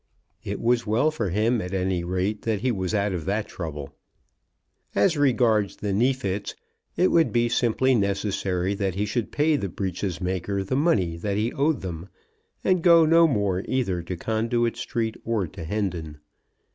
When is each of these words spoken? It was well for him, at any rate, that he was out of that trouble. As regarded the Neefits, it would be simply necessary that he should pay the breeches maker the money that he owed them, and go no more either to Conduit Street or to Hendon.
It 0.43 0.59
was 0.59 0.87
well 0.87 1.11
for 1.11 1.29
him, 1.29 1.61
at 1.61 1.75
any 1.75 2.03
rate, 2.03 2.41
that 2.41 2.61
he 2.61 2.71
was 2.71 2.95
out 2.95 3.13
of 3.13 3.25
that 3.25 3.47
trouble. 3.47 3.93
As 4.95 5.15
regarded 5.15 5.77
the 5.77 5.93
Neefits, 5.93 6.55
it 6.97 7.11
would 7.11 7.31
be 7.31 7.47
simply 7.47 7.93
necessary 7.93 8.73
that 8.73 8.95
he 8.95 9.05
should 9.05 9.31
pay 9.31 9.57
the 9.57 9.69
breeches 9.69 10.19
maker 10.19 10.63
the 10.63 10.75
money 10.75 11.17
that 11.17 11.37
he 11.37 11.53
owed 11.53 11.81
them, 11.81 12.09
and 12.63 12.81
go 12.81 13.05
no 13.05 13.27
more 13.27 13.61
either 13.67 14.01
to 14.01 14.17
Conduit 14.17 14.75
Street 14.75 15.17
or 15.23 15.45
to 15.45 15.63
Hendon. 15.65 16.17